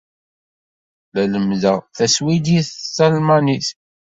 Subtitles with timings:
[1.13, 3.67] La lemmdeɣ taswidit ed talmanit.